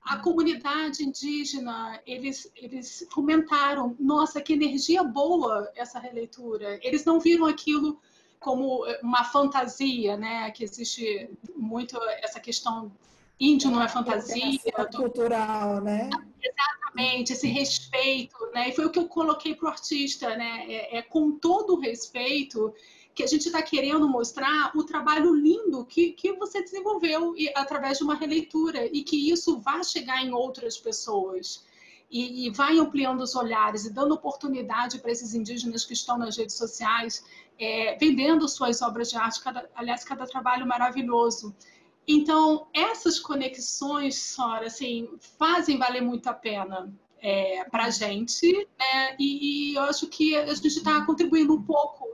[0.05, 6.79] A comunidade indígena, eles, eles comentaram, nossa, que energia boa essa releitura.
[6.83, 7.99] Eles não viram aquilo
[8.39, 10.51] como uma fantasia, né?
[10.51, 12.93] Que existe muito essa questão
[13.41, 14.61] índio não é fantasia.
[14.91, 14.99] Do...
[14.99, 16.11] cultural, né?
[16.43, 18.69] Exatamente, esse respeito, né?
[18.69, 20.67] E foi o que eu coloquei para o artista, né?
[20.69, 22.75] É, é, com todo o respeito
[23.15, 28.05] que a gente está querendo mostrar o trabalho lindo que, que você desenvolveu através de
[28.05, 31.65] uma releitura e que isso vai chegar em outras pessoas.
[32.11, 36.37] E, e vai ampliando os olhares e dando oportunidade para esses indígenas que estão nas
[36.37, 37.25] redes sociais,
[37.59, 41.55] é, vendendo suas obras de arte, cada, aliás, cada trabalho maravilhoso.
[42.07, 49.17] Então, essas conexões, Sora, assim, fazem valer muito a pena é, para a gente, né?
[49.19, 52.14] e, e, eu acho que a gente está contribuindo um pouco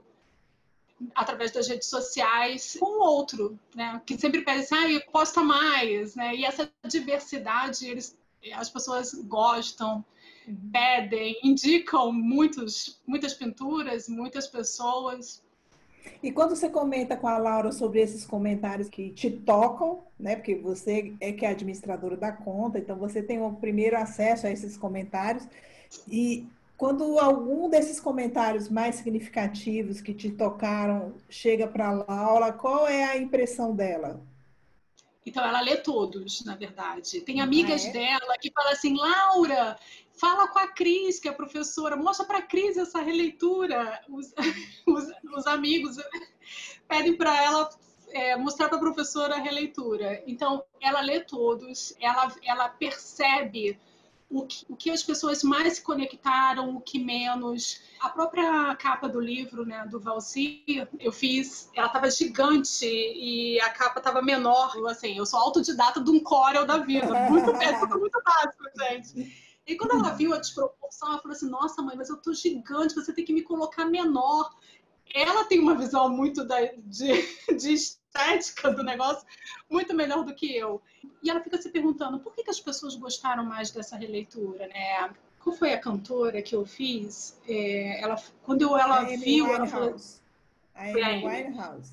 [1.14, 4.00] através das redes sociais com o outro, né?
[4.04, 6.34] Que sempre pede assim, ah, posta mais, né?
[6.34, 8.16] E essa diversidade, eles,
[8.54, 10.04] as pessoas gostam,
[10.46, 10.70] uhum.
[10.72, 15.42] pedem, indicam muitos, muitas pinturas, muitas pessoas.
[16.22, 20.36] E quando você comenta com a Laura sobre esses comentários que te tocam, né?
[20.36, 24.50] Porque você é que é administradora da conta, então você tem o primeiro acesso a
[24.50, 25.46] esses comentários.
[26.06, 26.46] E
[26.80, 33.04] quando algum desses comentários mais significativos que te tocaram chega para a Laura, qual é
[33.04, 34.26] a impressão dela?
[35.26, 37.20] Então, ela lê todos, na verdade.
[37.20, 37.92] Tem amigas ah, é?
[37.92, 39.78] dela que falam assim: Laura,
[40.14, 44.00] fala com a Cris, que é a professora, mostra para a Cris essa releitura.
[44.08, 44.32] Os,
[44.88, 45.04] os,
[45.36, 45.98] os amigos
[46.88, 47.68] pedem para ela
[48.08, 50.22] é, mostrar para a professora a releitura.
[50.26, 53.78] Então, ela lê todos, ela, ela percebe
[54.30, 57.82] o que, o que as pessoas mais se conectaram, o que menos.
[58.00, 60.62] A própria capa do livro, né, do Valci,
[60.98, 64.72] eu fiz, ela estava gigante e a capa estava menor.
[64.88, 69.50] Assim, eu sou autodidata de um Corel da vida, muito péssimo, muito básico, gente.
[69.66, 72.94] E quando ela viu a desproporção, ela falou assim: Nossa, mãe, mas eu tô gigante,
[72.94, 74.54] você tem que me colocar menor.
[75.12, 77.12] Ela tem uma visão muito da, de,
[77.56, 77.74] de
[78.10, 79.26] estética do negócio
[79.70, 80.82] muito melhor do que eu.
[81.22, 85.10] E ela fica se perguntando por que, que as pessoas gostaram mais dessa releitura, né?
[85.38, 87.38] Qual foi a cantora que eu fiz?
[87.48, 89.96] É, ela, quando eu, ela viu, ela falou.
[90.74, 91.92] A Amy Winehouse.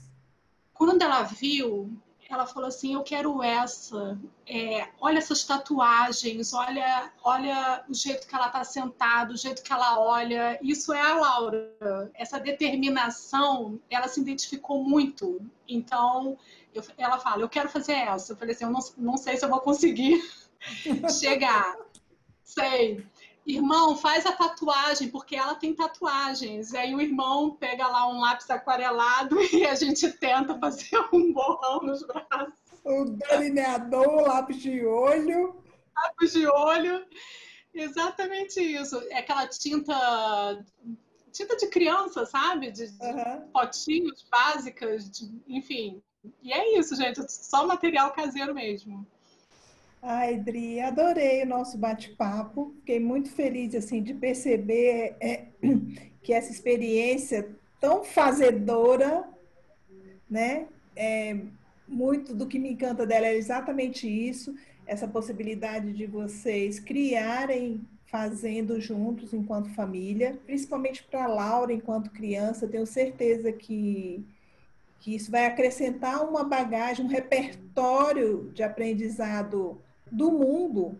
[0.74, 1.90] Quando ela viu,
[2.34, 4.20] ela falou assim: Eu quero essa.
[4.46, 9.72] É, olha essas tatuagens, olha, olha o jeito que ela está sentada, o jeito que
[9.72, 10.60] ela olha.
[10.62, 12.10] Isso é a Laura.
[12.14, 15.40] Essa determinação, ela se identificou muito.
[15.68, 16.38] Então,
[16.74, 18.34] eu, ela fala: Eu quero fazer essa.
[18.34, 20.22] Eu falei assim: Eu não, não sei se eu vou conseguir
[21.20, 21.76] chegar.
[22.44, 23.06] Sei
[23.48, 26.74] irmão, faz a tatuagem, porque ela tem tatuagens.
[26.74, 31.32] E aí o irmão pega lá um lápis aquarelado e a gente tenta fazer um
[31.32, 32.54] borrão nos braços.
[32.84, 35.56] O delineador, lápis de olho.
[35.96, 37.06] Lápis de olho.
[37.74, 38.98] Exatamente isso.
[39.10, 40.66] É aquela tinta
[41.32, 42.72] tinta de criança, sabe?
[42.72, 43.48] De, de uhum.
[43.54, 46.02] potinhos básicas, de, enfim.
[46.42, 47.22] E é isso, gente.
[47.32, 49.06] Só material caseiro mesmo.
[50.10, 52.74] Ai, Dri, adorei o nosso bate-papo.
[52.78, 55.48] Fiquei muito feliz assim de perceber é,
[56.24, 59.28] que essa experiência tão fazedora,
[60.30, 60.68] né?
[60.96, 61.38] É,
[61.86, 64.56] muito do que me encanta dela é exatamente isso,
[64.86, 72.88] essa possibilidade de vocês criarem fazendo juntos enquanto família, principalmente para Laura enquanto criança, tenho
[72.88, 74.26] certeza que
[75.00, 79.80] que isso vai acrescentar uma bagagem, um repertório de aprendizado
[80.12, 81.00] do mundo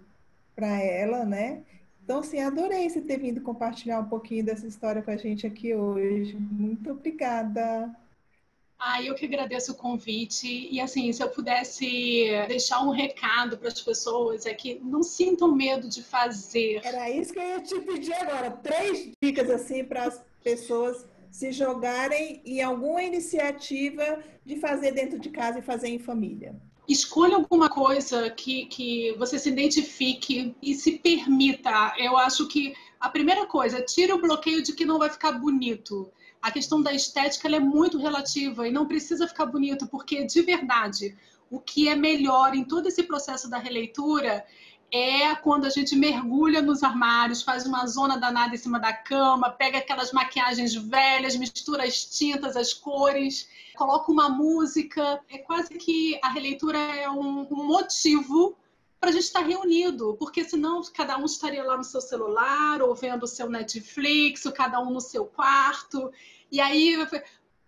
[0.56, 1.64] para ela, né?
[2.04, 5.76] Então, assim, adorei você ter vindo compartilhar um pouquinho dessa história com a gente aqui
[5.76, 6.36] hoje.
[6.36, 7.94] Muito obrigada.
[8.80, 10.70] Ah, eu que agradeço o convite.
[10.72, 15.54] E assim, se eu pudesse deixar um recado para as pessoas, é que não sintam
[15.54, 16.80] medo de fazer.
[16.84, 18.52] Era isso que eu ia te pedir agora.
[18.52, 25.30] Três dicas assim para as pessoas se jogarem em alguma iniciativa de fazer dentro de
[25.30, 26.56] casa e fazer em família
[26.88, 31.94] escolha alguma coisa que, que você se identifique e se permita.
[31.98, 36.10] Eu acho que a primeira coisa, tira o bloqueio de que não vai ficar bonito.
[36.42, 41.18] A questão da estética é muito relativa e não precisa ficar bonito, porque de verdade,
[41.50, 44.46] o que é melhor em todo esse processo da releitura
[44.92, 49.50] é quando a gente mergulha nos armários, faz uma zona danada em cima da cama,
[49.50, 55.22] pega aquelas maquiagens velhas, mistura as tintas, as cores, coloca uma música.
[55.30, 58.58] É quase que a releitura é um, motivo
[59.00, 62.96] para a gente estar reunido, porque senão cada um estaria lá no seu celular, ou
[62.96, 66.12] vendo o seu Netflix, ou cada um no seu quarto.
[66.52, 66.96] E aí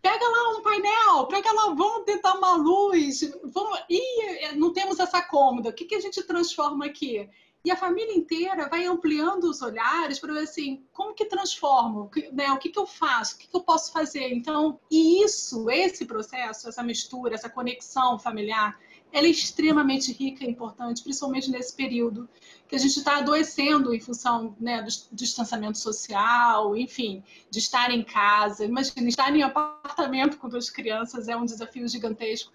[0.02, 3.80] pega lá um painel, pega lá, vamos tentar uma luz, vamos.
[3.89, 7.30] Ih, não temos essa cômoda, o que, que a gente transforma aqui?
[7.64, 12.50] E a família inteira vai ampliando os olhares para ver assim, como que transformo, né?
[12.54, 14.32] O que, que eu faço, o que, que eu posso fazer?
[14.34, 18.80] Então, e isso, esse processo, essa mistura, essa conexão familiar,
[19.12, 22.30] ela é extremamente rica e importante, principalmente nesse período
[22.68, 28.03] que a gente está adoecendo em função né, do distanciamento social, enfim, de estar em
[28.03, 28.66] casa.
[28.66, 32.51] Imagina, estar em apartamento com duas crianças é um desafio gigantesco.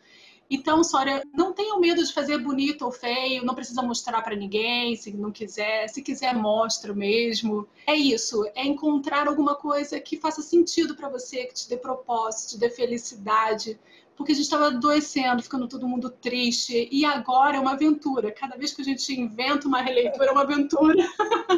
[0.48, 4.94] Então, Sória, não tenham medo de fazer bonito ou feio, não precisa mostrar para ninguém,
[4.94, 5.88] se não quiser.
[5.88, 7.66] Se quiser, mostra mesmo.
[7.86, 12.50] É isso, é encontrar alguma coisa que faça sentido para você, que te dê propósito,
[12.50, 13.78] te dê felicidade,
[14.16, 18.30] porque a gente estava adoecendo, ficando todo mundo triste, e agora é uma aventura.
[18.30, 21.04] Cada vez que a gente inventa uma releitura, é uma aventura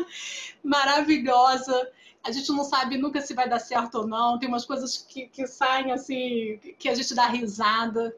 [0.65, 1.91] maravilhosa.
[2.25, 5.27] A gente não sabe nunca se vai dar certo ou não, tem umas coisas que,
[5.29, 8.17] que saem assim, que a gente dá risada,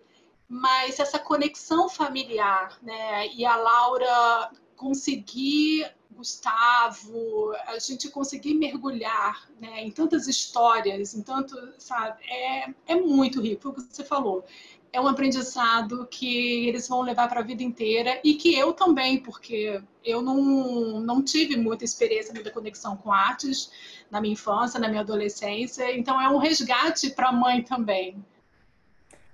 [0.48, 3.28] mas essa conexão familiar, né?
[3.34, 11.56] E a Laura conseguir Gustavo, a gente conseguir mergulhar né, em tantas histórias, em tanto,
[11.78, 14.44] sabe, é, é muito rico, foi o que você falou.
[14.92, 19.18] É um aprendizado que eles vão levar para a vida inteira e que eu também,
[19.22, 23.70] porque eu não, não tive muita experiência, muita conexão com artes
[24.10, 28.24] na minha infância, na minha adolescência, então é um resgate para a mãe também.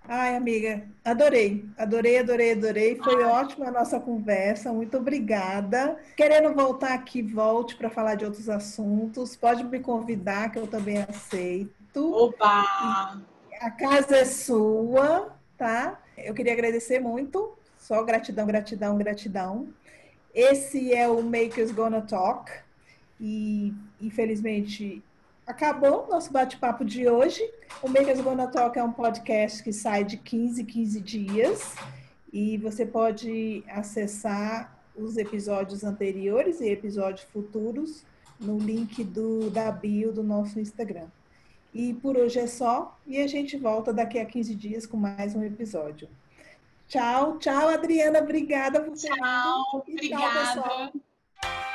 [0.06, 2.96] Ai, amiga, adorei, adorei, adorei, adorei.
[2.96, 3.30] Foi Ai.
[3.30, 5.98] ótima a nossa conversa, muito obrigada.
[6.14, 9.34] Querendo voltar aqui, volte para falar de outros assuntos.
[9.34, 12.12] Pode me convidar, que eu também aceito.
[12.12, 13.18] Opa!
[13.60, 15.98] A casa é sua, tá?
[16.18, 17.56] Eu queria agradecer muito.
[17.78, 19.68] Só gratidão, gratidão, gratidão.
[20.34, 22.52] Esse é o Makers Gonna Talk.
[23.18, 25.02] E, infelizmente,
[25.46, 27.42] acabou nosso bate-papo de hoje.
[27.82, 31.74] O Makers Gonna Talk é um podcast que sai de 15 15 dias
[32.32, 38.04] e você pode acessar os episódios anteriores e episódios futuros
[38.40, 41.06] no link do, da bio do nosso Instagram.
[41.72, 45.34] E por hoje é só, e a gente volta daqui a 15 dias com mais
[45.34, 46.08] um episódio.
[46.86, 50.62] Tchau, tchau, Adriana, obrigada por Tchau, obrigada.
[50.62, 51.73] Tchau,